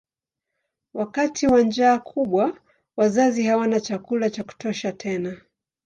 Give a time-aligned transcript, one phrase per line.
[0.93, 2.57] Wakati wa njaa kubwa
[2.97, 5.41] wazazi hawana chakula cha kutosha tena.